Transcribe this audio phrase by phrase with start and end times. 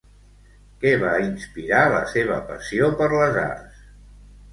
[0.83, 3.85] Què va inspirar la seva passió per les arts?